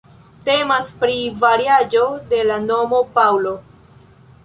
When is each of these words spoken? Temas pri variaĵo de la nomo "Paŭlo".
Temas 0.47 0.89
pri 1.03 1.19
variaĵo 1.45 2.07
de 2.35 2.43
la 2.51 2.59
nomo 2.67 3.07
"Paŭlo". 3.19 3.57